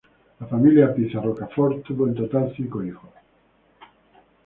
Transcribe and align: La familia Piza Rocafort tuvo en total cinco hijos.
La 0.39 0.47
familia 0.47 0.91
Piza 0.95 1.21
Rocafort 1.21 1.83
tuvo 1.83 2.07
en 2.07 2.15
total 2.15 2.51
cinco 2.57 2.83
hijos. 2.83 3.11